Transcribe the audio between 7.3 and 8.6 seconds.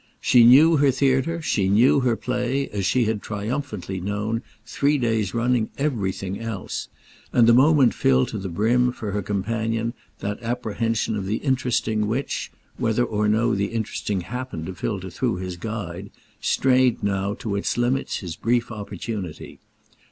and the moment filled to the